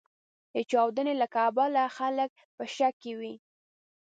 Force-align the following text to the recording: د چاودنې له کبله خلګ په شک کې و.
د 0.53 0.55
چاودنې 0.71 1.13
له 1.21 1.27
کبله 1.35 1.81
خلګ 1.97 2.31
په 2.55 2.63
شک 2.75 2.93
کې 3.01 3.13
و. 3.19 3.21